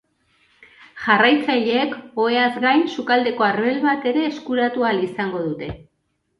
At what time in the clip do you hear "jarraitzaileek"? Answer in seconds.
1.01-1.93